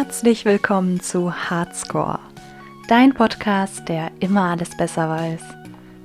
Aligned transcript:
Herzlich 0.00 0.44
willkommen 0.44 1.00
zu 1.00 1.34
Hardscore, 1.34 2.20
dein 2.86 3.14
Podcast, 3.14 3.88
der 3.88 4.12
immer 4.20 4.42
alles 4.42 4.76
besser 4.76 5.08
weiß, 5.08 5.40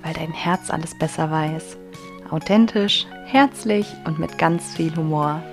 weil 0.01 0.13
dein 0.15 0.31
Herz 0.31 0.71
alles 0.71 0.97
besser 0.97 1.29
weiß. 1.29 1.77
Authentisch, 2.31 3.05
herzlich 3.27 3.85
und 4.05 4.17
mit 4.17 4.39
ganz 4.39 4.75
viel 4.75 4.95
Humor. 4.95 5.43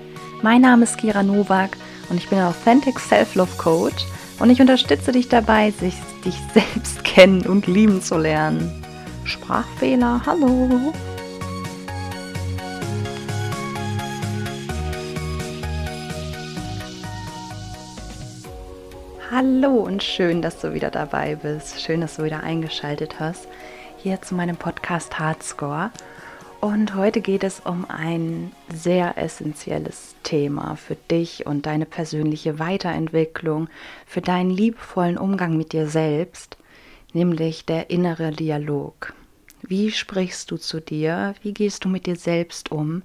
Mein 0.41 0.63
Name 0.63 0.85
ist 0.85 0.97
Kira 0.97 1.23
Nowak 1.23 1.77
und 2.09 2.17
ich 2.17 2.31
bin 2.31 2.39
Authentic 2.39 2.99
Self-Love 2.99 3.59
Coach 3.59 4.07
und 4.39 4.49
ich 4.49 4.59
unterstütze 4.59 5.13
dich 5.13 5.29
dabei, 5.29 5.71
sich, 5.73 5.97
dich 6.25 6.39
selbst 6.55 7.05
kennen 7.05 7.43
und 7.43 7.67
lieben 7.67 8.01
zu 8.01 8.17
lernen. 8.17 8.73
Sprachfehler, 9.25 10.23
hallo. 10.25 10.95
Hallo 19.43 19.71
und 19.77 20.03
schön, 20.03 20.43
dass 20.43 20.61
du 20.61 20.75
wieder 20.75 20.91
dabei 20.91 21.35
bist. 21.35 21.81
Schön, 21.81 22.03
dass 22.03 22.17
du 22.17 22.25
wieder 22.25 22.43
eingeschaltet 22.43 23.21
hast 23.21 23.49
hier 23.97 24.21
zu 24.21 24.35
meinem 24.35 24.57
Podcast 24.57 25.19
Hardscore. 25.19 25.93
Und 26.61 26.95
heute 26.95 27.23
geht 27.23 27.43
es 27.43 27.59
um 27.59 27.87
ein 27.89 28.53
sehr 28.71 29.17
essentielles 29.17 30.15
Thema 30.25 30.77
für 30.77 30.95
dich 30.95 31.47
und 31.47 31.65
deine 31.65 31.87
persönliche 31.87 32.59
Weiterentwicklung, 32.59 33.71
für 34.05 34.21
deinen 34.21 34.51
liebevollen 34.51 35.17
Umgang 35.17 35.57
mit 35.57 35.73
dir 35.73 35.87
selbst, 35.89 36.59
nämlich 37.15 37.65
der 37.65 37.89
innere 37.89 38.33
Dialog. 38.33 39.15
Wie 39.63 39.91
sprichst 39.91 40.51
du 40.51 40.59
zu 40.59 40.81
dir? 40.81 41.35
Wie 41.41 41.55
gehst 41.55 41.87
du 41.87 41.89
mit 41.89 42.05
dir 42.05 42.17
selbst 42.17 42.71
um? 42.71 43.05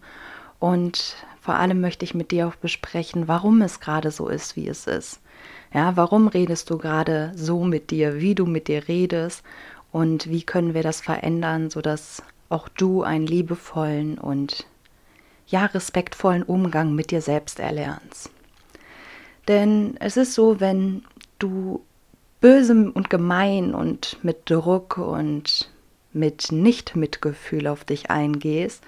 Und 0.59 1.16
vor 1.39 1.56
allem 1.56 1.80
möchte 1.80 2.03
ich 2.03 2.13
mit 2.13 2.31
dir 2.31 2.50
auch 2.50 2.56
besprechen, 2.56 3.30
warum 3.30 3.61
es 3.61 3.80
gerade 3.80 4.11
so 4.11 4.28
ist, 4.28 4.58
wie 4.58 4.67
es 4.67 4.86
ist. 4.86 5.22
Ja, 5.76 5.98
warum 5.98 6.30
redest 6.30 6.70
du 6.70 6.78
gerade 6.78 7.34
so 7.36 7.66
mit 7.66 7.92
dir, 7.92 8.22
wie 8.22 8.34
du 8.34 8.45
mit 8.45 8.70
dir 8.70 8.88
redest 8.88 9.44
und 9.92 10.30
wie 10.30 10.42
können 10.42 10.73
wir 10.73 10.84
das 10.84 11.02
verändern, 11.02 11.70
sodass 11.70 12.23
auch 12.48 12.70
du 12.70 13.04
einen 13.04 13.28
liebevollen 13.28 14.18
und 14.18 14.68
ja, 15.48 15.66
respektvollen 15.66 16.44
Umgang 16.44 16.96
mit 16.96 17.12
dir 17.12 17.20
selbst 17.20 17.59
erlernst. 17.59 18.31
Denn 19.50 19.98
es 20.00 20.16
ist 20.16 20.34
so, 20.34 20.62
wenn 20.62 21.03
du 21.40 21.84
böse 22.40 22.90
und 22.94 23.09
gemein 23.09 23.76
und 23.76 24.18
mit 24.23 24.50
Druck 24.50 24.98
und 24.98 25.70
mit 26.14 26.53
Nicht-Mitgefühl 26.53 27.68
auf 27.68 27.84
dich 27.84 28.09
eingehst, 28.09 28.81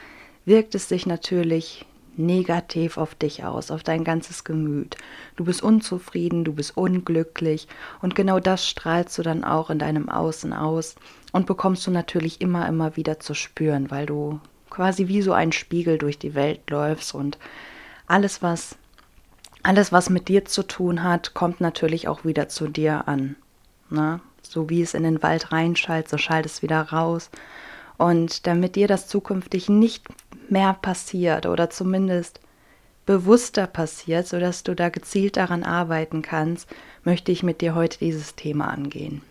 wirkt 0.46 0.74
es 0.74 0.88
sich 0.88 1.06
natürlich 1.06 1.86
negativ 2.18 2.98
auf 2.98 3.16
dich 3.16 3.44
aus, 3.44 3.72
auf 3.72 3.84
dein 3.84 4.04
ganzes 4.04 4.44
Gemüt. 4.44 4.98
Du 5.36 5.46
bist 5.46 5.62
unzufrieden, 5.62 6.44
du 6.44 6.54
bist 6.54 6.76
unglücklich 6.76 7.68
und 8.02 8.16
genau 8.16 8.40
das 8.40 8.68
strahlst 8.68 9.18
du 9.18 9.24
dann 9.24 9.44
auch 9.44 9.70
in 9.70 9.80
deinem 9.80 10.10
Außen 10.10 10.54
aus 10.54 10.96
und 11.32 11.46
bekommst 11.46 11.86
du 11.88 11.92
natürlich 11.92 12.42
immer, 12.42 12.68
immer 12.68 12.96
wieder 12.96 13.20
zu 13.20 13.34
spüren, 13.34 13.92
weil 13.92 14.06
du 14.06 14.40
quasi 14.70 15.08
wie 15.08 15.22
so 15.22 15.34
ein 15.34 15.52
Spiegel 15.52 15.98
durch 15.98 16.20
die 16.20 16.36
Welt 16.36 16.70
läufst 16.70 17.14
und 17.14 17.38
alles, 18.08 18.42
was 18.42 18.78
alles, 19.64 19.92
was 19.92 20.10
mit 20.10 20.30
dir 20.30 20.46
zu 20.46 20.64
tun 20.64 21.04
hat, 21.04 21.34
kommt 21.34 21.60
natürlich 21.60 22.08
auch 22.08 22.24
wieder 22.24 22.48
zu 22.48 22.68
dir 22.68 23.08
an. 23.08 23.36
Ne? 23.90 24.22
So 24.42 24.70
wie 24.70 24.82
es 24.82 24.94
in 24.94 25.04
den 25.04 25.22
Wald 25.22 25.52
reinschallt, 25.52 26.08
so 26.08 26.18
schallt 26.18 26.46
es 26.46 26.62
wieder 26.62 26.82
raus. 26.82 27.30
Und 27.98 28.48
damit 28.48 28.76
dir 28.76 28.88
das 28.88 29.08
zukünftig 29.08 29.68
nicht 29.68 30.06
mehr 30.52 30.74
passiert 30.74 31.46
oder 31.46 31.70
zumindest 31.70 32.40
bewusster 33.06 33.68
passiert, 33.68 34.28
sodass 34.28 34.64
du 34.64 34.76
da 34.76 34.90
gezielt 34.90 35.38
daran 35.38 35.64
arbeiten 35.64 36.22
kannst, 36.22 36.70
möchte 37.04 37.32
ich 37.32 37.42
mit 37.42 37.62
dir 37.62 37.74
heute 37.74 37.98
dieses 38.00 38.36
Thema 38.36 38.70
angehen. 38.70 39.22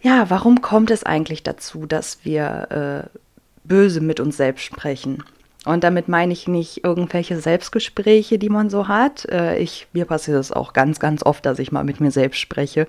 Ja, 0.00 0.30
warum 0.30 0.60
kommt 0.60 0.90
es 0.90 1.04
eigentlich 1.04 1.42
dazu, 1.42 1.86
dass 1.86 2.24
wir 2.24 3.08
äh, 3.12 3.18
böse 3.64 4.00
mit 4.00 4.20
uns 4.20 4.36
selbst 4.36 4.64
sprechen? 4.64 5.22
Und 5.68 5.84
damit 5.84 6.08
meine 6.08 6.32
ich 6.32 6.48
nicht 6.48 6.82
irgendwelche 6.82 7.38
Selbstgespräche, 7.38 8.38
die 8.38 8.48
man 8.48 8.70
so 8.70 8.88
hat. 8.88 9.26
Äh, 9.26 9.58
ich, 9.58 9.86
mir 9.92 10.06
passiert 10.06 10.38
es 10.38 10.50
auch 10.50 10.72
ganz, 10.72 10.98
ganz 10.98 11.22
oft, 11.22 11.44
dass 11.44 11.58
ich 11.58 11.72
mal 11.72 11.84
mit 11.84 12.00
mir 12.00 12.10
selbst 12.10 12.38
spreche 12.38 12.86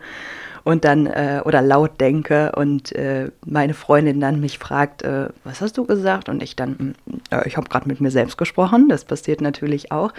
und 0.64 0.86
dann 0.86 1.06
äh, 1.06 1.42
oder 1.44 1.62
laut 1.62 2.00
denke 2.00 2.54
und 2.56 2.96
äh, 2.96 3.32
meine 3.46 3.74
Freundin 3.74 4.22
dann 4.22 4.40
mich 4.40 4.60
fragt, 4.60 5.02
äh, 5.02 5.28
was 5.44 5.60
hast 5.60 5.78
du 5.78 5.86
gesagt? 5.86 6.30
Und 6.30 6.42
ich 6.42 6.56
dann, 6.56 6.96
äh, 7.32 7.46
ich 7.48 7.58
habe 7.58 7.68
gerade 7.68 7.88
mit 7.88 8.00
mir 8.00 8.12
selbst 8.12 8.38
gesprochen, 8.38 8.88
das 8.88 9.04
passiert 9.04 9.42
natürlich 9.42 9.92
auch. 9.92 10.14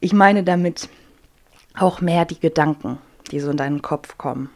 Ich 0.00 0.12
meine 0.12 0.44
damit 0.44 0.90
auch 1.78 2.02
mehr 2.02 2.26
die 2.26 2.38
Gedanken, 2.38 2.98
die 3.30 3.40
so 3.40 3.50
in 3.50 3.56
deinen 3.56 3.80
Kopf 3.80 4.18
kommen. 4.18 4.50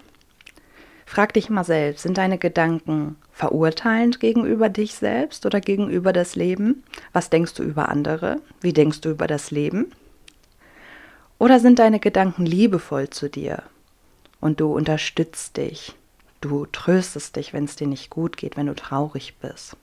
Frag 1.08 1.32
dich 1.32 1.48
mal 1.48 1.64
selbst, 1.64 2.02
sind 2.02 2.18
deine 2.18 2.38
Gedanken 2.38 3.16
verurteilend 3.32 4.20
gegenüber 4.20 4.68
dich 4.68 4.94
selbst 4.94 5.46
oder 5.46 5.60
gegenüber 5.60 6.12
das 6.12 6.36
Leben? 6.36 6.84
Was 7.12 7.30
denkst 7.30 7.54
du 7.54 7.62
über 7.62 7.88
andere? 7.88 8.40
Wie 8.60 8.72
denkst 8.72 9.00
du 9.00 9.10
über 9.10 9.26
das 9.26 9.50
Leben? 9.50 9.90
Oder 11.38 11.60
sind 11.60 11.78
deine 11.78 11.98
Gedanken 11.98 12.44
liebevoll 12.44 13.08
zu 13.10 13.28
dir? 13.28 13.62
und 14.40 14.60
du 14.60 14.72
unterstützt 14.72 15.56
dich. 15.56 15.94
Du 16.40 16.66
tröstest 16.66 17.36
dich, 17.36 17.52
wenn 17.52 17.64
es 17.64 17.76
dir 17.76 17.88
nicht 17.88 18.10
gut 18.10 18.36
geht, 18.36 18.56
wenn 18.56 18.66
du 18.66 18.74
traurig 18.74 19.36
bist. 19.40 19.76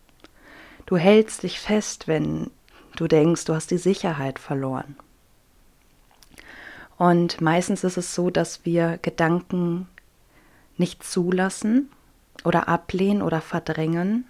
Du 0.85 0.97
hältst 0.97 1.43
dich 1.43 1.59
fest, 1.59 2.07
wenn 2.07 2.49
du 2.95 3.07
denkst, 3.07 3.45
du 3.45 3.53
hast 3.53 3.71
die 3.71 3.77
Sicherheit 3.77 4.39
verloren. 4.39 4.95
Und 6.97 7.41
meistens 7.41 7.83
ist 7.83 7.97
es 7.97 8.15
so, 8.15 8.29
dass 8.29 8.63
wir 8.63 8.99
Gedanken 9.01 9.89
nicht 10.77 11.03
zulassen 11.03 11.89
oder 12.43 12.67
ablehnen 12.67 13.21
oder 13.21 13.41
verdrängen, 13.41 14.25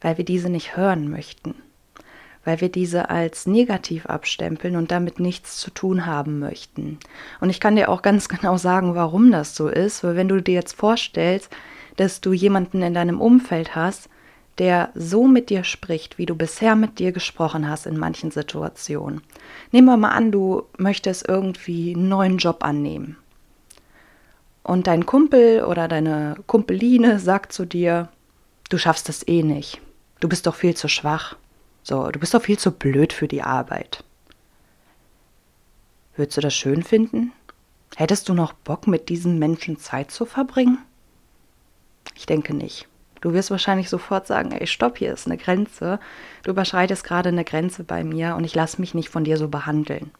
weil 0.00 0.18
wir 0.18 0.24
diese 0.24 0.48
nicht 0.48 0.76
hören 0.76 1.10
möchten 1.10 1.54
weil 2.44 2.60
wir 2.60 2.70
diese 2.70 3.10
als 3.10 3.46
negativ 3.46 4.06
abstempeln 4.06 4.76
und 4.76 4.90
damit 4.90 5.20
nichts 5.20 5.58
zu 5.58 5.70
tun 5.70 6.06
haben 6.06 6.38
möchten. 6.38 6.98
Und 7.40 7.50
ich 7.50 7.60
kann 7.60 7.76
dir 7.76 7.88
auch 7.88 8.02
ganz 8.02 8.28
genau 8.28 8.56
sagen, 8.56 8.94
warum 8.94 9.30
das 9.30 9.54
so 9.54 9.68
ist, 9.68 10.02
weil 10.04 10.16
wenn 10.16 10.28
du 10.28 10.40
dir 10.40 10.54
jetzt 10.54 10.74
vorstellst, 10.74 11.50
dass 11.96 12.20
du 12.20 12.32
jemanden 12.32 12.82
in 12.82 12.94
deinem 12.94 13.20
Umfeld 13.20 13.74
hast, 13.74 14.08
der 14.58 14.90
so 14.94 15.26
mit 15.26 15.48
dir 15.48 15.64
spricht, 15.64 16.18
wie 16.18 16.26
du 16.26 16.34
bisher 16.34 16.76
mit 16.76 16.98
dir 16.98 17.12
gesprochen 17.12 17.68
hast 17.68 17.86
in 17.86 17.98
manchen 17.98 18.30
Situationen. 18.30 19.22
Nehmen 19.70 19.86
wir 19.86 19.96
mal 19.96 20.10
an, 20.10 20.32
du 20.32 20.64
möchtest 20.76 21.28
irgendwie 21.28 21.94
einen 21.94 22.08
neuen 22.08 22.38
Job 22.38 22.62
annehmen. 22.62 23.16
Und 24.62 24.86
dein 24.86 25.06
Kumpel 25.06 25.64
oder 25.64 25.88
deine 25.88 26.36
Kumpeline 26.46 27.18
sagt 27.18 27.52
zu 27.52 27.64
dir, 27.64 28.08
du 28.68 28.78
schaffst 28.78 29.08
das 29.08 29.26
eh 29.26 29.42
nicht. 29.42 29.80
Du 30.20 30.28
bist 30.28 30.46
doch 30.46 30.54
viel 30.54 30.76
zu 30.76 30.88
schwach. 30.88 31.36
So, 31.82 32.10
du 32.10 32.20
bist 32.20 32.34
doch 32.34 32.42
viel 32.42 32.58
zu 32.58 32.70
blöd 32.70 33.12
für 33.12 33.26
die 33.26 33.42
Arbeit. 33.42 34.04
Würdest 36.14 36.36
du 36.36 36.40
das 36.42 36.54
schön 36.54 36.82
finden? 36.82 37.32
Hättest 37.96 38.28
du 38.28 38.34
noch 38.34 38.52
Bock, 38.52 38.86
mit 38.86 39.08
diesen 39.08 39.38
Menschen 39.38 39.78
Zeit 39.78 40.10
zu 40.10 40.26
verbringen? 40.26 40.78
Ich 42.14 42.26
denke 42.26 42.54
nicht. 42.54 42.86
Du 43.20 43.34
wirst 43.34 43.50
wahrscheinlich 43.50 43.90
sofort 43.90 44.26
sagen, 44.26 44.52
ey, 44.52 44.66
stopp, 44.66 44.98
hier 44.98 45.12
ist 45.12 45.26
eine 45.26 45.36
Grenze. 45.36 46.00
Du 46.42 46.50
überschreitest 46.50 47.04
gerade 47.04 47.28
eine 47.28 47.44
Grenze 47.44 47.84
bei 47.84 48.02
mir 48.02 48.34
und 48.36 48.44
ich 48.44 48.54
lasse 48.54 48.80
mich 48.80 48.94
nicht 48.94 49.10
von 49.10 49.24
dir 49.24 49.36
so 49.36 49.48
behandeln. 49.48 50.10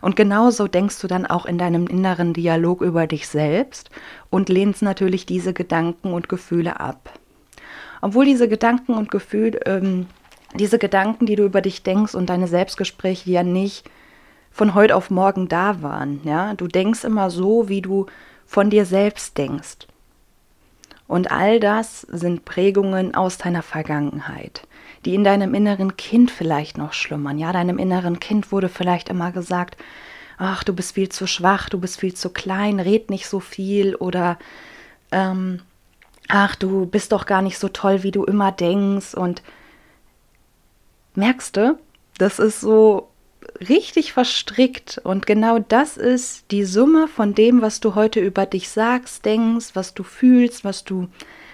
Und 0.00 0.16
genauso 0.16 0.66
denkst 0.66 1.00
du 1.00 1.06
dann 1.06 1.26
auch 1.26 1.46
in 1.46 1.58
deinem 1.58 1.86
inneren 1.86 2.32
Dialog 2.32 2.80
über 2.80 3.06
dich 3.06 3.28
selbst 3.28 3.90
und 4.30 4.48
lehnst 4.48 4.82
natürlich 4.82 5.26
diese 5.26 5.52
Gedanken 5.52 6.12
und 6.12 6.28
Gefühle 6.28 6.80
ab. 6.80 7.12
Obwohl 8.00 8.24
diese 8.24 8.48
Gedanken 8.48 8.94
und 8.94 9.10
Gefühle 9.10 9.60
ähm, 9.66 10.06
diese 10.54 10.78
Gedanken, 10.78 11.26
die 11.26 11.36
du 11.36 11.44
über 11.44 11.60
dich 11.60 11.82
denkst 11.82 12.14
und 12.14 12.30
deine 12.30 12.48
Selbstgespräche, 12.48 13.30
ja 13.30 13.42
nicht 13.42 13.88
von 14.50 14.74
heute 14.74 14.96
auf 14.96 15.10
morgen 15.10 15.48
da 15.48 15.82
waren. 15.82 16.20
Ja? 16.24 16.54
Du 16.54 16.66
denkst 16.66 17.04
immer 17.04 17.30
so, 17.30 17.68
wie 17.68 17.82
du 17.82 18.06
von 18.46 18.70
dir 18.70 18.84
selbst 18.84 19.36
denkst. 19.36 19.86
Und 21.08 21.32
all 21.32 21.58
das 21.58 22.02
sind 22.02 22.44
Prägungen 22.44 23.14
aus 23.16 23.38
deiner 23.38 23.62
Vergangenheit, 23.62 24.68
die 25.04 25.14
in 25.14 25.24
deinem 25.24 25.54
inneren 25.54 25.96
Kind 25.96 26.30
vielleicht 26.30 26.78
noch 26.78 26.92
schlummern. 26.92 27.38
Ja, 27.38 27.52
deinem 27.52 27.78
inneren 27.78 28.20
Kind 28.20 28.52
wurde 28.52 28.68
vielleicht 28.68 29.08
immer 29.08 29.32
gesagt, 29.32 29.76
ach, 30.36 30.62
du 30.62 30.72
bist 30.72 30.94
viel 30.94 31.08
zu 31.08 31.26
schwach, 31.26 31.68
du 31.68 31.80
bist 31.80 31.98
viel 31.98 32.14
zu 32.14 32.30
klein, 32.30 32.78
red 32.78 33.10
nicht 33.10 33.26
so 33.26 33.40
viel 33.40 33.96
oder 33.96 34.38
ähm, 35.10 35.62
ach, 36.28 36.54
du 36.54 36.86
bist 36.86 37.10
doch 37.10 37.26
gar 37.26 37.42
nicht 37.42 37.58
so 37.58 37.68
toll, 37.68 38.04
wie 38.04 38.12
du 38.12 38.22
immer 38.24 38.52
denkst 38.52 39.14
und 39.14 39.42
Merkst 41.18 41.56
du? 41.56 41.76
Das 42.18 42.38
ist 42.38 42.60
so 42.60 43.07
richtig 43.68 44.12
verstrickt 44.12 45.00
und 45.02 45.26
genau 45.26 45.58
das 45.58 45.96
ist 45.96 46.50
die 46.50 46.64
Summe 46.64 47.08
von 47.08 47.34
dem, 47.34 47.62
was 47.62 47.80
du 47.80 47.94
heute 47.94 48.20
über 48.20 48.46
dich 48.46 48.68
sagst, 48.68 49.24
denkst, 49.24 49.70
was 49.74 49.94
du 49.94 50.02
fühlst, 50.02 50.64
was 50.64 50.84
du 50.84 51.08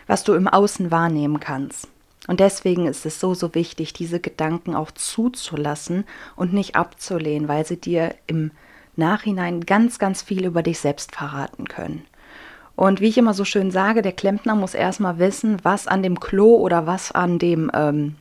was 0.06 0.25
du 0.25 0.35
im 0.35 0.49
Außen 0.49 0.91
wahrnehmen 0.91 1.41
kannst. 1.41 1.89
Und 2.27 2.41
deswegen 2.41 2.87
ist 2.87 3.05
es 3.05 3.21
so, 3.21 3.35
so 3.35 3.55
wichtig, 3.55 3.93
diese 3.93 4.19
Gedanken 4.19 4.75
auch 4.75 4.91
zuzulassen 4.91 6.05
und 6.37 6.53
nicht 6.53 6.75
abzulehnen, 6.75 7.49
weil 7.49 7.67
sie 7.67 7.77
dir 7.77 8.15
im 8.27 8.50
Nachhinein 8.97 9.61
ganz, 9.62 9.99
ganz 9.99 10.23
viel 10.23 10.47
über 10.47 10.62
dich 10.62 10.79
selbst 10.79 11.15
verraten 11.15 11.67
können. 11.67 12.05
Und 12.77 13.00
wie 13.00 13.09
ich 13.09 13.19
immer 13.19 13.35
so 13.35 13.45
schön 13.45 13.71
sage, 13.71 14.03
der 14.03 14.12
Klempner 14.12 14.55
muss 14.55 14.75
erstmal 14.75 15.19
wissen, 15.19 15.59
was 15.62 15.87
an 15.87 16.03
dem 16.03 16.19
Klo 16.19 16.57
oder 16.57 16.87
was 16.87 17.12
an 17.12 17.39
dem, 17.39 17.71
ähm, 17.75 18.17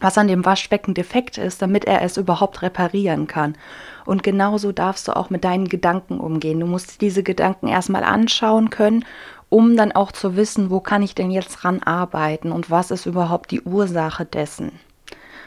was 0.00 0.18
an 0.18 0.28
dem 0.28 0.44
Waschbecken 0.44 0.94
defekt 0.94 1.38
ist, 1.38 1.62
damit 1.62 1.84
er 1.84 2.02
es 2.02 2.16
überhaupt 2.16 2.62
reparieren 2.62 3.26
kann. 3.26 3.56
Und 4.04 4.22
genauso 4.22 4.72
darfst 4.72 5.08
du 5.08 5.16
auch 5.16 5.30
mit 5.30 5.44
deinen 5.44 5.68
Gedanken 5.68 6.18
umgehen. 6.18 6.60
Du 6.60 6.66
musst 6.66 7.00
diese 7.00 7.22
Gedanken 7.22 7.68
erstmal 7.68 8.04
anschauen 8.04 8.70
können 8.70 9.04
um 9.48 9.76
dann 9.76 9.92
auch 9.92 10.12
zu 10.12 10.36
wissen, 10.36 10.70
wo 10.70 10.80
kann 10.80 11.02
ich 11.02 11.14
denn 11.14 11.30
jetzt 11.30 11.56
dran 11.56 11.82
arbeiten 11.82 12.52
und 12.52 12.70
was 12.70 12.90
ist 12.90 13.06
überhaupt 13.06 13.50
die 13.50 13.62
Ursache 13.62 14.24
dessen. 14.24 14.72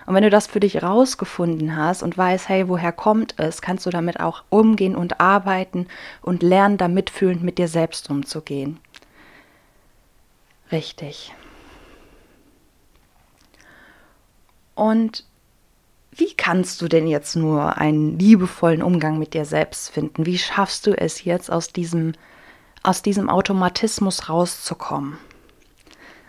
Und 0.08 0.16
wenn 0.16 0.24
du 0.24 0.32
das 0.32 0.48
für 0.48 0.60
dich 0.60 0.82
rausgefunden 0.82 1.76
hast 1.76 2.02
und 2.02 2.18
weißt, 2.18 2.50
hey, 2.50 2.68
woher 2.68 2.92
kommt 2.92 3.36
es, 3.38 3.62
kannst 3.62 3.86
du 3.86 3.92
damit 3.92 4.20
auch 4.20 4.44
umgehen 4.50 4.96
und 4.96 5.22
arbeiten 5.22 5.88
und 6.24 6.42
lernen, 6.42 6.78
da 6.78 6.88
mitfühlend 6.88 7.44
mit 7.44 7.60
dir 7.60 7.68
selbst 7.68 8.10
umzugehen. 8.10 8.80
Richtig. 10.72 11.34
Und 14.76 15.26
wie 16.12 16.34
kannst 16.34 16.82
du 16.82 16.88
denn 16.88 17.08
jetzt 17.08 17.36
nur 17.36 17.78
einen 17.78 18.20
liebevollen 18.20 18.84
Umgang 18.84 19.18
mit 19.18 19.34
dir 19.34 19.46
selbst 19.46 19.90
finden? 19.90 20.26
Wie 20.26 20.38
schaffst 20.38 20.88
du 20.88 20.92
es 20.98 21.24
jetzt 21.24 21.52
aus 21.52 21.72
diesem 21.72 22.14
aus 22.84 23.02
diesem 23.02 23.30
Automatismus 23.30 24.30
rauszukommen. 24.30 25.18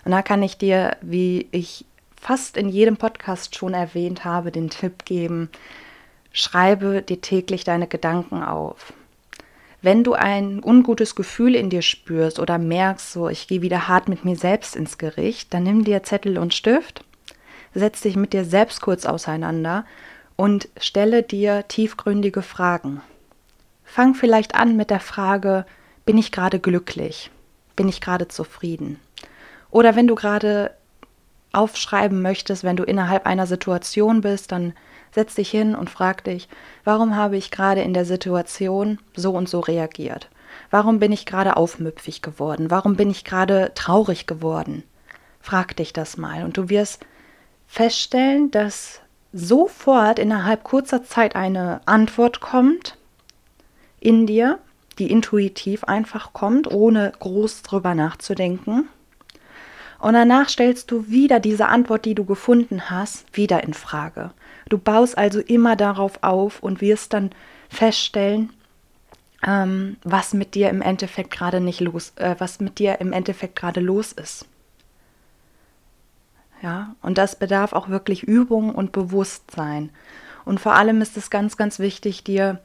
Und 0.05 0.13
da 0.13 0.23
kann 0.23 0.43
ich 0.43 0.59
dir, 0.59 0.97
wie 1.01 1.49
ich 1.53 1.85
fast 2.21 2.57
in 2.57 2.69
jedem 2.69 2.97
Podcast 2.97 3.57
schon 3.57 3.75
erwähnt 3.75 4.25
habe, 4.25 4.53
den 4.53 4.71
Tipp 4.71 5.05
geben, 5.05 5.49
schreibe 6.33 7.03
dir 7.03 7.21
täglich 7.21 7.65
deine 7.65 7.87
Gedanken 7.87 8.43
auf. 8.43 8.93
Wenn 9.81 10.05
du 10.05 10.13
ein 10.13 10.63
ungutes 10.63 11.17
Gefühl 11.17 11.57
in 11.57 11.69
dir 11.69 11.83
spürst 11.83 12.39
oder 12.39 12.59
merkst, 12.59 13.13
so 13.13 13.29
ich 13.29 13.49
gehe 13.49 13.63
wieder 13.63 13.89
hart 13.89 14.09
mit 14.09 14.25
mir 14.25 14.37
selbst 14.37 14.77
ins 14.77 14.99
Gericht, 14.99 15.53
dann 15.53 15.65
nimm 15.65 15.85
dir 15.85 16.05
Zettel 16.05 16.39
und 16.39 16.55
Stift, 16.55 17.05
setz 17.75 18.01
dich 18.03 18.17
mit 18.17 18.33
dir 18.33 18.45
selbst 18.45 18.81
kurz 18.81 19.07
auseinander 19.07 19.85
und 20.37 20.69
stelle 20.79 21.23
dir 21.23 21.67
tiefgründige 21.69 22.43
Fragen. 22.43 23.01
Fang 23.85 24.15
vielleicht 24.15 24.55
an 24.55 24.77
mit 24.77 24.91
der 24.91 25.01
Frage, 25.01 25.67
bin 26.05 26.19
ich 26.19 26.33
gerade 26.33 26.59
glücklich? 26.59 27.31
Bin 27.77 27.89
ich 27.89 28.01
gerade 28.01 28.29
zufrieden? 28.29 28.99
Oder 29.71 29.97
wenn 29.97 30.07
du 30.07 30.15
gerade 30.15 30.73
aufschreiben 31.53 32.23
möchtest, 32.23 32.65
wenn 32.65 32.77
du 32.77 32.85
innerhalb 32.85 33.27
einer 33.27 33.47
Situation 33.47 34.23
bist, 34.23 34.53
dann 34.53 34.73
setz 35.15 35.35
dich 35.35 35.51
hin 35.51 35.75
und 35.75 35.91
frag 35.91 36.25
dich, 36.25 36.49
warum 36.85 37.17
habe 37.17 37.37
ich 37.37 37.51
gerade 37.51 37.83
in 37.83 37.93
der 37.93 38.05
Situation 38.05 38.99
so 39.15 39.33
und 39.33 39.49
so 39.49 39.61
reagiert? 39.61 40.29
Warum 40.71 40.99
bin 40.99 41.13
ich 41.13 41.27
gerade 41.27 41.57
aufmüpfig 41.57 42.23
geworden? 42.23 42.71
Warum 42.71 42.97
bin 42.97 43.11
ich 43.11 43.25
gerade 43.25 43.73
traurig 43.75 44.27
geworden? 44.27 44.83
Frag 45.41 45.77
dich 45.77 45.93
das 45.93 46.17
mal 46.17 46.45
und 46.45 46.57
du 46.57 46.69
wirst 46.69 47.05
feststellen, 47.73 48.51
dass 48.51 49.01
sofort 49.33 50.19
innerhalb 50.19 50.63
kurzer 50.63 51.05
Zeit 51.05 51.35
eine 51.35 51.81
Antwort 51.87 52.41
kommt 52.41 52.99
in 53.99 54.27
dir, 54.27 54.59
die 54.99 55.11
intuitiv 55.11 55.85
einfach 55.85 56.35
kommt, 56.35 56.71
ohne 56.71 57.15
groß 57.19 57.63
drüber 57.63 57.95
nachzudenken. 57.95 58.91
Und 59.99 60.13
danach 60.13 60.51
stellst 60.51 60.91
du 60.91 61.09
wieder 61.09 61.41
diese 61.41 61.69
Antwort, 61.69 62.05
die 62.05 62.15
du 62.15 62.27
gefunden 62.27 62.91
hast, 62.91 63.25
wieder 63.35 63.63
in 63.63 63.73
Frage. 63.73 64.33
Du 64.69 64.77
baust 64.77 65.17
also 65.17 65.41
immer 65.41 65.75
darauf 65.75 66.23
auf 66.23 66.63
und 66.63 66.83
wirst 66.83 67.15
dann 67.15 67.31
feststellen, 67.71 68.51
ähm, 69.47 69.97
was 70.05 70.35
mit 70.35 70.55
dir 70.57 70.69
im 70.69 70.83
Endeffekt 70.83 71.31
gerade 71.31 71.63
nicht 71.63 71.81
los, 71.81 72.13
äh, 72.17 72.35
was 72.37 72.61
mit 72.61 72.79
dir 72.79 73.01
im 73.01 73.15
Endeffekt 73.15 73.57
gerade 73.57 73.81
los 73.81 74.13
ist. 74.13 74.45
Ja, 76.63 76.95
und 77.03 77.19
das 77.19 77.37
bedarf 77.37 77.73
auch 77.73 77.89
wirklich 77.89 78.23
Übung 78.23 78.73
und 78.73 78.93
Bewusstsein. 78.93 79.91
Und 80.45 80.61
vor 80.61 80.75
allem 80.75 81.03
ist 81.03 81.17
es 81.17 81.29
ganz, 81.29 81.57
ganz 81.57 81.81
wichtig, 81.81 82.23
dir 82.23 82.61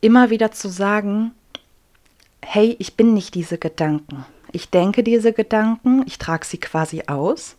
immer 0.00 0.30
wieder 0.30 0.52
zu 0.52 0.68
sagen, 0.68 1.32
hey, 2.42 2.76
ich 2.78 2.96
bin 2.96 3.12
nicht 3.12 3.34
diese 3.34 3.58
Gedanken. 3.58 4.24
Ich 4.52 4.70
denke 4.70 5.02
diese 5.02 5.32
Gedanken, 5.32 6.04
ich 6.06 6.18
trage 6.18 6.46
sie 6.46 6.58
quasi 6.58 7.04
aus, 7.06 7.56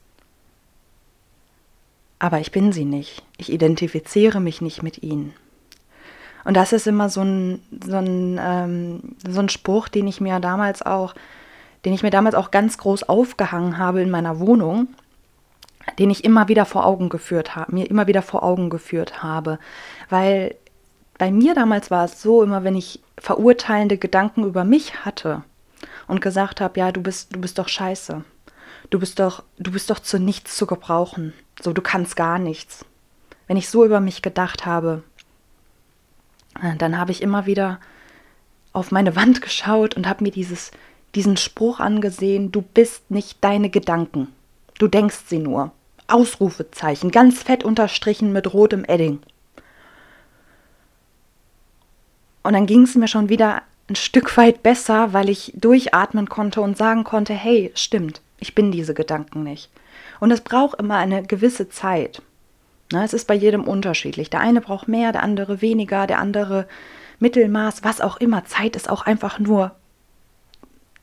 aber 2.19 2.39
ich 2.39 2.51
bin 2.51 2.71
sie 2.71 2.85
nicht. 2.85 3.23
Ich 3.37 3.51
identifiziere 3.51 4.39
mich 4.39 4.61
nicht 4.61 4.83
mit 4.83 5.03
ihnen. 5.03 5.33
Und 6.43 6.55
das 6.55 6.73
ist 6.73 6.87
immer 6.87 7.09
so 7.09 7.21
ein, 7.21 7.61
so 7.85 7.97
ein, 7.97 8.39
ähm, 8.41 9.15
so 9.27 9.39
ein 9.41 9.49
Spruch, 9.49 9.89
den 9.89 10.07
ich 10.07 10.21
mir 10.21 10.39
damals 10.39 10.81
auch, 10.81 11.13
den 11.85 11.93
ich 11.93 12.03
mir 12.03 12.09
damals 12.09 12.35
auch 12.35 12.51
ganz 12.51 12.77
groß 12.77 13.03
aufgehangen 13.03 13.77
habe 13.77 14.01
in 14.01 14.09
meiner 14.09 14.39
Wohnung, 14.39 14.87
den 15.99 16.09
ich 16.09 16.23
immer 16.23 16.47
wieder 16.47 16.65
vor 16.65 16.85
Augen 16.85 17.09
geführt 17.09 17.55
habe, 17.55 17.73
mir 17.73 17.89
immer 17.89 18.07
wieder 18.07 18.21
vor 18.21 18.43
Augen 18.43 18.69
geführt 18.69 19.23
habe, 19.23 19.59
weil 20.09 20.55
bei 21.17 21.31
mir 21.31 21.53
damals 21.53 21.91
war 21.91 22.05
es 22.05 22.21
so, 22.21 22.41
immer 22.41 22.63
wenn 22.63 22.75
ich 22.75 22.99
verurteilende 23.17 23.97
Gedanken 23.97 24.43
über 24.43 24.63
mich 24.63 25.05
hatte 25.05 25.43
und 26.07 26.19
gesagt 26.19 26.61
habe, 26.61 26.79
ja, 26.79 26.91
du 26.91 27.01
bist, 27.01 27.35
du 27.35 27.39
bist 27.39 27.59
doch 27.59 27.67
scheiße. 27.67 28.23
Du 28.89 28.99
bist 28.99 29.19
doch, 29.19 29.43
du 29.59 29.71
bist 29.71 29.89
doch 29.89 29.99
zu 29.99 30.19
nichts 30.19 30.57
zu 30.57 30.65
gebrauchen. 30.65 31.33
So, 31.61 31.73
du 31.73 31.81
kannst 31.81 32.15
gar 32.15 32.39
nichts. 32.39 32.85
Wenn 33.47 33.57
ich 33.57 33.69
so 33.69 33.85
über 33.85 33.99
mich 33.99 34.21
gedacht 34.21 34.65
habe, 34.65 35.03
äh, 36.61 36.75
dann 36.77 36.97
habe 36.97 37.11
ich 37.11 37.21
immer 37.21 37.45
wieder 37.45 37.79
auf 38.73 38.91
meine 38.91 39.15
Wand 39.15 39.41
geschaut 39.43 39.95
und 39.95 40.07
habe 40.07 40.23
mir 40.23 40.31
dieses, 40.31 40.71
diesen 41.15 41.37
Spruch 41.37 41.79
angesehen, 41.79 42.51
du 42.51 42.61
bist 42.61 43.11
nicht 43.11 43.43
deine 43.43 43.69
Gedanken. 43.69 44.27
Du 44.81 44.87
denkst 44.87 45.25
sie 45.27 45.37
nur. 45.37 45.69
Ausrufezeichen, 46.07 47.11
ganz 47.11 47.43
fett 47.43 47.63
unterstrichen 47.63 48.33
mit 48.33 48.51
rotem 48.51 48.83
Edding. 48.83 49.19
Und 52.41 52.53
dann 52.53 52.65
ging 52.65 52.81
es 52.81 52.95
mir 52.95 53.07
schon 53.07 53.29
wieder 53.29 53.61
ein 53.87 53.95
Stück 53.95 54.35
weit 54.37 54.63
besser, 54.63 55.13
weil 55.13 55.29
ich 55.29 55.53
durchatmen 55.55 56.29
konnte 56.29 56.61
und 56.61 56.79
sagen 56.79 57.03
konnte, 57.03 57.31
hey, 57.31 57.71
stimmt, 57.75 58.21
ich 58.39 58.55
bin 58.55 58.71
diese 58.71 58.95
Gedanken 58.95 59.43
nicht. 59.43 59.69
Und 60.19 60.31
es 60.31 60.41
braucht 60.41 60.79
immer 60.79 60.97
eine 60.97 61.21
gewisse 61.21 61.69
Zeit. 61.69 62.23
Na, 62.91 63.03
es 63.03 63.13
ist 63.13 63.27
bei 63.27 63.35
jedem 63.35 63.65
unterschiedlich. 63.65 64.31
Der 64.31 64.39
eine 64.39 64.61
braucht 64.61 64.87
mehr, 64.87 65.11
der 65.11 65.21
andere 65.21 65.61
weniger, 65.61 66.07
der 66.07 66.17
andere 66.17 66.67
Mittelmaß, 67.19 67.83
was 67.83 68.01
auch 68.01 68.17
immer. 68.17 68.45
Zeit 68.45 68.75
ist 68.75 68.89
auch 68.89 69.05
einfach 69.05 69.37
nur, 69.37 69.75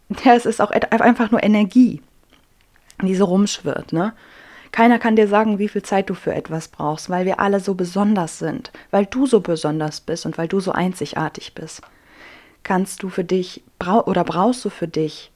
ja, 0.25 0.35
es 0.35 0.47
ist 0.47 0.61
auch 0.61 0.73
einfach 0.73 1.31
nur 1.31 1.45
Energie, 1.45 2.02
die 3.07 3.14
so 3.14 3.26
rumschwirrt. 3.26 3.93
Ne? 3.93 4.12
Keiner 4.73 4.99
kann 4.99 5.17
dir 5.17 5.28
sagen, 5.28 5.59
wie 5.59 5.69
viel 5.69 5.83
Zeit 5.83 6.11
du 6.11 6.14
für 6.14 6.35
etwas 6.35 6.69
brauchst, 6.69 7.11
weil 7.11 7.25
wir 7.25 7.40
alle 7.40 7.61
so 7.61 7.75
besonders 7.75 8.38
sind, 8.38 8.73
weil 8.90 9.07
du 9.07 9.26
so 9.26 9.40
besonders 9.40 10.00
bist 10.00 10.26
und 10.26 10.38
weil 10.38 10.49
du 10.49 10.61
so 10.61 10.73
einzigartig 10.73 11.55
bist. 11.55 11.83
Kannst 12.64 13.02
du 13.02 13.09
für 13.09 13.25
dich 13.25 13.62
oder 13.81 14.25
brauchst 14.25 14.64
du 14.64 14.71
für 14.71 14.88
dich 14.88 15.31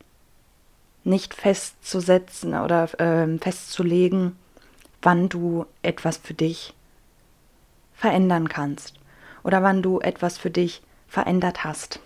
nicht 1.04 1.34
festzusetzen 1.34 2.54
oder 2.54 2.88
äh, 3.00 3.38
festzulegen, 3.38 4.36
wann 5.00 5.28
du 5.28 5.66
etwas 5.82 6.16
für 6.16 6.34
dich 6.34 6.74
verändern 7.94 8.48
kannst 8.48 8.94
oder 9.42 9.62
wann 9.62 9.82
du 9.82 10.00
etwas 10.00 10.38
für 10.38 10.50
dich 10.50 10.82
verändert 11.08 11.64
hast. 11.64 12.00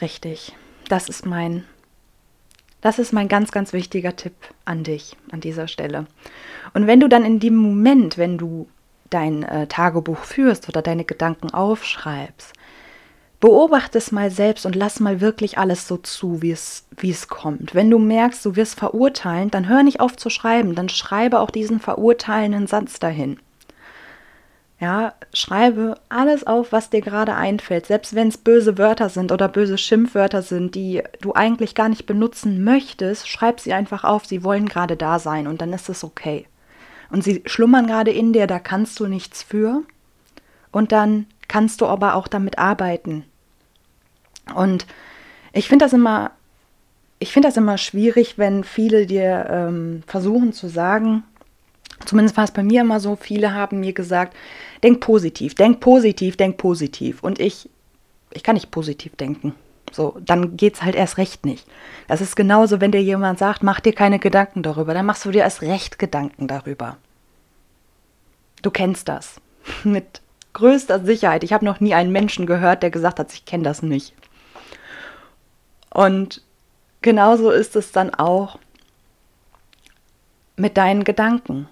Richtig, 0.00 0.56
das 0.88 1.08
ist 1.08 1.26
mein 1.26 1.64
das 2.80 2.98
ist 2.98 3.12
mein 3.12 3.28
ganz, 3.28 3.52
ganz 3.52 3.72
wichtiger 3.72 4.16
Tipp 4.16 4.34
an 4.64 4.84
dich 4.84 5.16
an 5.30 5.40
dieser 5.40 5.68
Stelle. 5.68 6.06
Und 6.74 6.86
wenn 6.86 7.00
du 7.00 7.08
dann 7.08 7.24
in 7.24 7.40
dem 7.40 7.56
Moment, 7.56 8.18
wenn 8.18 8.38
du 8.38 8.68
dein 9.10 9.42
äh, 9.42 9.66
Tagebuch 9.66 10.18
führst 10.18 10.68
oder 10.68 10.82
deine 10.82 11.04
Gedanken 11.04 11.50
aufschreibst, 11.50 12.54
beobachte 13.40 13.98
es 13.98 14.12
mal 14.12 14.30
selbst 14.30 14.66
und 14.66 14.76
lass 14.76 15.00
mal 15.00 15.20
wirklich 15.20 15.58
alles 15.58 15.88
so 15.88 15.96
zu, 15.96 16.42
wie 16.42 16.52
es, 16.52 16.86
wie 16.96 17.10
es 17.10 17.28
kommt. 17.28 17.74
Wenn 17.74 17.90
du 17.90 17.98
merkst, 17.98 18.44
du 18.44 18.54
wirst 18.54 18.78
verurteilen, 18.78 19.50
dann 19.50 19.68
hör 19.68 19.82
nicht 19.82 20.00
auf 20.00 20.16
zu 20.16 20.30
schreiben, 20.30 20.74
dann 20.74 20.88
schreibe 20.88 21.40
auch 21.40 21.50
diesen 21.50 21.80
verurteilenden 21.80 22.66
Satz 22.66 22.98
dahin. 22.98 23.38
Ja, 24.80 25.12
schreibe 25.34 25.96
alles 26.08 26.46
auf, 26.46 26.72
was 26.72 26.88
dir 26.88 27.02
gerade 27.02 27.34
einfällt, 27.34 27.86
selbst 27.86 28.14
wenn 28.14 28.28
es 28.28 28.38
böse 28.38 28.78
Wörter 28.78 29.10
sind 29.10 29.30
oder 29.30 29.46
böse 29.46 29.76
Schimpfwörter 29.76 30.40
sind, 30.40 30.74
die 30.74 31.02
du 31.20 31.34
eigentlich 31.34 31.74
gar 31.74 31.90
nicht 31.90 32.06
benutzen 32.06 32.64
möchtest, 32.64 33.28
schreib 33.28 33.60
sie 33.60 33.74
einfach 33.74 34.04
auf, 34.04 34.24
sie 34.24 34.42
wollen 34.42 34.66
gerade 34.66 34.96
da 34.96 35.18
sein 35.18 35.46
und 35.46 35.60
dann 35.60 35.74
ist 35.74 35.90
es 35.90 36.02
okay. 36.02 36.46
Und 37.10 37.22
sie 37.22 37.42
schlummern 37.44 37.86
gerade 37.86 38.10
in 38.10 38.32
dir, 38.32 38.46
da 38.46 38.58
kannst 38.58 38.98
du 39.00 39.06
nichts 39.06 39.42
für 39.42 39.82
und 40.72 40.92
dann 40.92 41.26
kannst 41.46 41.82
du 41.82 41.86
aber 41.86 42.14
auch 42.14 42.26
damit 42.26 42.58
arbeiten. 42.58 43.24
Und 44.54 44.86
ich 45.52 45.68
finde 45.68 45.84
das 45.84 45.92
immer 45.92 46.30
ich 47.20 47.32
finde 47.32 47.48
das 47.48 47.56
immer 47.58 47.78
schwierig, 47.78 48.38
wenn 48.38 48.64
viele 48.64 49.06
dir 49.06 49.46
ähm, 49.50 50.02
versuchen 50.06 50.52
zu 50.54 50.68
sagen, 50.68 51.22
zumindest 52.06 52.36
war 52.36 52.44
es 52.44 52.50
bei 52.50 52.62
mir 52.62 52.80
immer 52.80 52.98
so, 52.98 53.14
viele 53.14 53.52
haben 53.52 53.80
mir 53.80 53.92
gesagt, 53.92 54.34
denk 54.82 55.00
positiv, 55.00 55.54
denk 55.54 55.80
positiv, 55.80 56.36
denk 56.36 56.56
positiv. 56.56 57.22
Und 57.22 57.40
ich, 57.40 57.68
ich 58.32 58.42
kann 58.42 58.54
nicht 58.54 58.70
positiv 58.70 59.16
denken. 59.16 59.54
So, 59.92 60.16
dann 60.20 60.56
geht 60.56 60.74
es 60.74 60.82
halt 60.82 60.94
erst 60.94 61.18
recht 61.18 61.44
nicht. 61.44 61.66
Das 62.06 62.20
ist 62.20 62.36
genauso, 62.36 62.80
wenn 62.80 62.92
dir 62.92 63.02
jemand 63.02 63.38
sagt, 63.38 63.62
mach 63.62 63.80
dir 63.80 63.92
keine 63.92 64.18
Gedanken 64.18 64.62
darüber, 64.62 64.94
dann 64.94 65.06
machst 65.06 65.24
du 65.24 65.30
dir 65.30 65.42
erst 65.42 65.62
recht 65.62 65.98
Gedanken 65.98 66.46
darüber. 66.46 66.96
Du 68.62 68.70
kennst 68.70 69.08
das. 69.08 69.40
Mit 69.84 70.20
größter 70.52 71.04
Sicherheit. 71.04 71.44
Ich 71.44 71.52
habe 71.52 71.64
noch 71.64 71.80
nie 71.80 71.94
einen 71.94 72.12
Menschen 72.12 72.46
gehört, 72.46 72.82
der 72.82 72.90
gesagt 72.90 73.18
hat, 73.18 73.32
ich 73.32 73.44
kenne 73.44 73.64
das 73.64 73.82
nicht. 73.82 74.14
Und 75.92 76.42
genauso 77.02 77.50
ist 77.50 77.76
es 77.76 77.92
dann 77.92 78.14
auch 78.14 78.58
mit 80.56 80.76
deinen 80.76 81.04
Gedanken. 81.04 81.68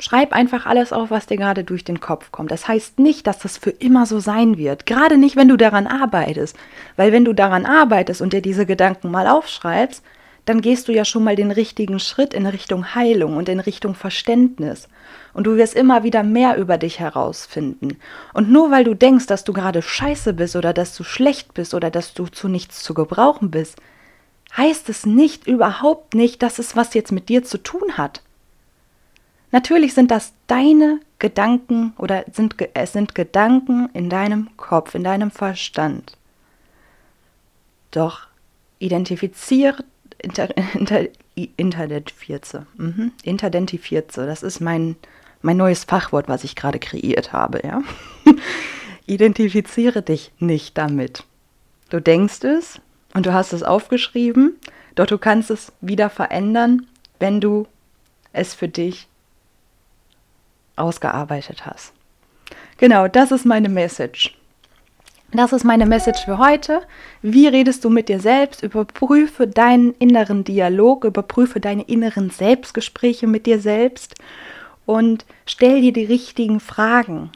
Schreib 0.00 0.32
einfach 0.32 0.64
alles 0.64 0.94
auf, 0.94 1.10
was 1.10 1.26
dir 1.26 1.36
gerade 1.36 1.62
durch 1.62 1.84
den 1.84 2.00
Kopf 2.00 2.32
kommt. 2.32 2.50
Das 2.50 2.66
heißt 2.66 2.98
nicht, 2.98 3.26
dass 3.26 3.38
das 3.38 3.58
für 3.58 3.70
immer 3.70 4.06
so 4.06 4.18
sein 4.18 4.56
wird. 4.56 4.86
Gerade 4.86 5.18
nicht, 5.18 5.36
wenn 5.36 5.48
du 5.48 5.58
daran 5.58 5.86
arbeitest. 5.86 6.56
Weil 6.96 7.12
wenn 7.12 7.26
du 7.26 7.34
daran 7.34 7.66
arbeitest 7.66 8.22
und 8.22 8.32
dir 8.32 8.40
diese 8.40 8.64
Gedanken 8.64 9.10
mal 9.10 9.26
aufschreibst, 9.26 10.02
dann 10.46 10.62
gehst 10.62 10.88
du 10.88 10.92
ja 10.92 11.04
schon 11.04 11.22
mal 11.22 11.36
den 11.36 11.50
richtigen 11.50 11.98
Schritt 11.98 12.32
in 12.32 12.46
Richtung 12.46 12.94
Heilung 12.94 13.36
und 13.36 13.50
in 13.50 13.60
Richtung 13.60 13.94
Verständnis. 13.94 14.88
Und 15.34 15.46
du 15.46 15.56
wirst 15.56 15.74
immer 15.74 16.02
wieder 16.02 16.22
mehr 16.22 16.56
über 16.56 16.78
dich 16.78 16.98
herausfinden. 16.98 17.98
Und 18.32 18.50
nur 18.50 18.70
weil 18.70 18.84
du 18.84 18.94
denkst, 18.94 19.26
dass 19.26 19.44
du 19.44 19.52
gerade 19.52 19.82
scheiße 19.82 20.32
bist 20.32 20.56
oder 20.56 20.72
dass 20.72 20.96
du 20.96 21.04
schlecht 21.04 21.52
bist 21.52 21.74
oder 21.74 21.90
dass 21.90 22.14
du 22.14 22.26
zu 22.26 22.48
nichts 22.48 22.82
zu 22.82 22.94
gebrauchen 22.94 23.50
bist, 23.50 23.76
heißt 24.56 24.88
es 24.88 25.04
nicht, 25.04 25.46
überhaupt 25.46 26.14
nicht, 26.14 26.42
dass 26.42 26.58
es 26.58 26.74
was 26.74 26.94
jetzt 26.94 27.12
mit 27.12 27.28
dir 27.28 27.44
zu 27.44 27.58
tun 27.58 27.98
hat. 27.98 28.22
Natürlich 29.52 29.94
sind 29.94 30.10
das 30.10 30.32
deine 30.46 31.00
Gedanken 31.18 31.92
oder 31.98 32.24
sind, 32.32 32.56
es 32.74 32.92
sind 32.92 33.14
Gedanken 33.14 33.90
in 33.92 34.08
deinem 34.08 34.56
Kopf, 34.56 34.94
in 34.94 35.04
deinem 35.04 35.30
Verstand. 35.30 36.16
Doch 37.90 38.26
identifiziert, 38.78 39.84
inter, 40.18 40.56
inter, 40.74 41.06
interdentifiziert, 41.56 42.66
mhm, 42.76 43.12
interdentifiziert, 43.22 44.16
das 44.16 44.42
ist 44.42 44.60
mein, 44.60 44.96
mein 45.42 45.56
neues 45.56 45.84
Fachwort, 45.84 46.28
was 46.28 46.44
ich 46.44 46.54
gerade 46.54 46.78
kreiert 46.78 47.32
habe, 47.32 47.60
ja. 47.64 47.82
Identifiziere 49.06 50.02
dich 50.02 50.30
nicht 50.38 50.78
damit. 50.78 51.24
Du 51.88 52.00
denkst 52.00 52.44
es 52.44 52.80
und 53.14 53.26
du 53.26 53.32
hast 53.32 53.52
es 53.52 53.64
aufgeschrieben, 53.64 54.56
doch 54.94 55.06
du 55.06 55.18
kannst 55.18 55.50
es 55.50 55.72
wieder 55.80 56.08
verändern, 56.10 56.86
wenn 57.18 57.40
du 57.40 57.66
es 58.32 58.54
für 58.54 58.68
dich 58.68 59.08
ausgearbeitet 60.80 61.66
hast. 61.66 61.92
Genau, 62.78 63.08
das 63.08 63.30
ist 63.30 63.44
meine 63.44 63.68
Message. 63.68 64.36
Das 65.32 65.52
ist 65.52 65.64
meine 65.64 65.86
Message 65.86 66.24
für 66.24 66.38
heute. 66.38 66.80
Wie 67.22 67.46
redest 67.46 67.84
du 67.84 67.90
mit 67.90 68.08
dir 68.08 68.18
selbst? 68.18 68.64
Überprüfe 68.64 69.46
deinen 69.46 69.92
inneren 69.94 70.42
Dialog, 70.42 71.04
überprüfe 71.04 71.60
deine 71.60 71.82
inneren 71.82 72.30
Selbstgespräche 72.30 73.28
mit 73.28 73.46
dir 73.46 73.60
selbst 73.60 74.16
und 74.86 75.24
stell 75.46 75.82
dir 75.82 75.92
die 75.92 76.04
richtigen 76.04 76.58
Fragen 76.58 77.30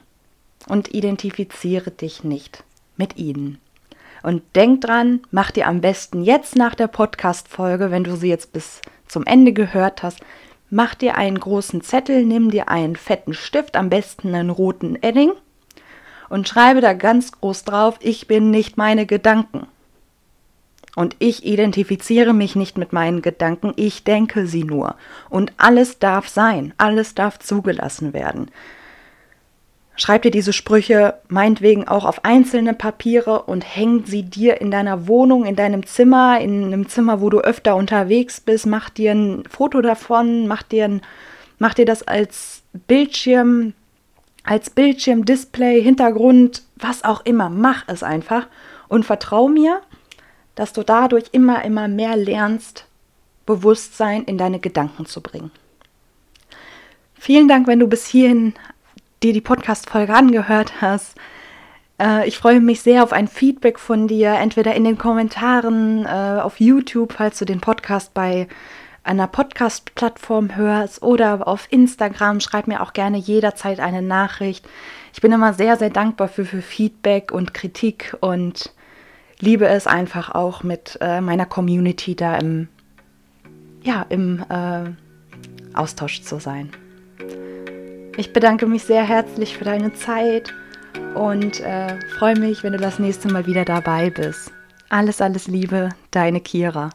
und 0.67 0.93
identifiziere 0.93 1.93
dich 1.93 2.25
nicht 2.25 2.65
mit 2.97 3.17
ihnen. 3.17 3.59
Und 4.25 4.43
denk 4.57 4.81
dran, 4.81 5.21
mach 5.31 5.53
dir 5.53 5.69
am 5.69 5.81
besten 5.81 6.25
jetzt 6.25 6.57
nach 6.57 6.75
der 6.75 6.89
Podcast-Folge, 6.89 7.91
wenn 7.93 8.03
du 8.03 8.17
sie 8.17 8.29
jetzt 8.29 8.53
bis 8.53 8.81
zum 9.07 9.25
Ende 9.25 9.53
gehört 9.53 10.03
hast, 10.03 10.19
Mach 10.77 10.97
dir 10.97 11.17
einen 11.17 11.39
großen 11.39 11.83
Zettel, 11.83 12.25
nimm 12.25 12.51
dir 12.51 12.69
einen 12.69 12.97
fetten 12.97 13.33
Stift, 13.33 13.77
am 13.77 13.91
besten 13.91 14.35
einen 14.35 14.51
roten 14.51 15.01
Edding 15.01 15.31
und 16.29 16.49
schreibe 16.49 16.81
da 16.81 16.95
ganz 16.95 17.31
groß 17.31 17.63
drauf, 17.63 17.95
ich 18.01 18.27
bin 18.27 18.51
nicht 18.51 18.77
meine 18.77 19.07
Gedanken. 19.07 19.69
Und 20.97 21.15
ich 21.21 21.47
identifiziere 21.47 22.33
mich 22.35 22.57
nicht 22.57 22.77
mit 22.77 22.93
meinen 22.93 23.23
Gedanken, 23.23 23.73
ich 23.77 24.03
denke 24.03 24.49
sie 24.49 24.65
nur. 24.65 24.97
Und 25.31 25.53
alles 25.59 26.01
darf 26.01 26.27
sein, 26.27 26.75
alles 26.77 27.15
darf 27.15 27.39
zugelassen 27.39 28.13
werden. 28.13 28.51
Schreib 29.97 30.23
dir 30.23 30.33
diese 30.33 30.53
Sprüche 30.53 31.15
meinetwegen 31.29 31.87
auch 31.87 32.05
auf 32.05 32.25
einzelne 32.25 32.75
Papiere 32.75 33.43
und 33.43 33.63
häng 33.63 34.05
sie 34.07 34.25
dir 34.25 34.61
in 34.61 34.73
deiner 34.73 35.07
Wohnung, 35.07 35.45
in 35.45 35.55
deinem 35.55 35.87
Zimmer, 35.87 36.41
in 36.41 36.65
einem 36.65 36.89
Zimmer, 36.89 37.21
wo 37.21 37.31
du 37.31 37.39
öfter 37.41 37.77
unterwegs 37.77 38.41
bist. 38.41 38.67
Mach 38.67 38.91
dir 38.91 39.13
ein 39.13 39.45
Foto 39.49 39.81
davon, 39.83 40.49
mach 40.49 40.65
dir, 40.65 40.87
ein, 40.87 41.03
mach 41.61 41.75
dir 41.75 41.87
das 41.87 42.03
als 42.03 42.63
Bildschirm, 42.89 43.73
als 44.43 44.69
Bildschirm, 44.71 45.25
Display, 45.25 45.81
Hintergrund, 45.81 46.63
was 46.77 47.05
auch 47.05 47.25
immer. 47.25 47.49
Mach 47.49 47.85
es 47.87 48.03
einfach 48.03 48.49
und 48.89 49.05
vertrau 49.05 49.47
mir, 49.47 49.81
dass 50.57 50.73
du 50.73 50.83
dadurch 50.83 51.27
immer, 51.31 51.65
immer 51.65 51.87
mehr 51.87 52.17
lernst, 52.17 52.87
Bewusstsein 53.47 54.25
in 54.25 54.39
deine 54.39 54.59
Gedanken 54.59 55.07
zu 55.07 55.21
bringen. 55.21 55.53
Vielen 57.15 57.47
Dank, 57.47 57.67
wenn 57.69 57.79
du 57.79 57.87
bis 57.87 58.07
hierhin 58.07 58.55
dir 59.25 59.33
die 59.33 59.41
Podcast-Folge 59.41 60.15
angehört 60.15 60.81
hast. 60.83 61.17
Äh, 62.01 62.29
ich 62.29 62.37
freue 62.37 62.61
mich 62.61 62.83
sehr 62.83 63.03
auf 63.03 63.13
ein 63.13 63.27
Feedback 63.27 63.79
von 63.79 64.07
dir, 64.07 64.35
entweder 64.35 64.75
in 64.75 64.85
den 64.85 64.99
Kommentaren 64.99 66.05
äh, 66.05 66.41
auf 66.41 66.61
YouTube, 66.61 67.15
falls 67.15 67.39
du 67.39 67.47
den 67.47 67.61
Podcast 67.61 68.13
bei 68.13 68.47
einer 69.03 69.27
Podcast-Plattform 69.27 70.57
hörst 70.57 71.03
oder 71.03 71.47
auf 71.49 71.67
Instagram. 71.71 72.41
Schreib 72.41 72.67
mir 72.67 72.83
auch 72.83 72.93
gerne 72.93 73.19
jederzeit 73.19 73.81
eine 73.81 74.03
Nachricht. 74.03 74.67
Ich 75.13 75.21
bin 75.21 75.33
immer 75.33 75.55
sehr, 75.55 75.77
sehr 75.77 75.91
dankbar 75.91 76.29
für, 76.29 76.45
für 76.45 76.63
Feedback 76.63 77.33
und 77.33 77.55
Kritik 77.55 78.17
und 78.21 78.73
liebe 79.41 79.67
es 79.67 79.87
einfach 79.87 80.35
auch 80.35 80.63
mit 80.63 80.99
äh, 81.01 81.21
meiner 81.21 81.47
Community 81.47 82.15
da 82.15 82.37
im, 82.37 82.69
ja, 83.83 84.05
im 84.09 84.45
äh, 84.49 84.91
Austausch 85.75 86.23
zu 86.23 86.39
sein. 86.41 86.71
Ich 88.17 88.33
bedanke 88.33 88.67
mich 88.67 88.85
sehr 88.85 89.03
herzlich 89.03 89.57
für 89.57 89.65
deine 89.65 89.93
Zeit 89.93 90.55
und 91.15 91.61
äh, 91.61 91.99
freue 92.19 92.39
mich, 92.39 92.63
wenn 92.63 92.73
du 92.73 92.79
das 92.79 93.01
nächste 93.01 93.29
Mal 93.29 93.47
wieder 93.47 93.65
dabei 93.65 94.11
bist. 94.11 94.53
Alles, 94.89 95.21
alles 95.21 95.49
Liebe, 95.49 95.89
deine 96.13 96.41
Kira. 96.41 96.91